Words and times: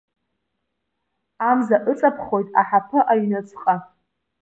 Амза 1.49 1.77
ыҵаԥхоит 1.91 2.49
аҳаԥы 2.61 2.99
аҩныҵҟа. 3.11 3.75